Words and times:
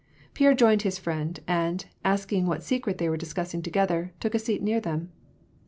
Pierre 0.33 0.55
joined 0.55 0.81
his 0.81 0.97
friend, 0.97 1.39
and, 1.47 1.85
asking 2.03 2.47
what 2.47 2.63
secret 2.63 2.97
they 2.97 3.07
were 3.07 3.17
discussing 3.17 3.61
together, 3.61 4.11
took 4.19 4.33
a 4.33 4.39
seat 4.39 4.63
near 4.63 4.79
them. 4.81 5.11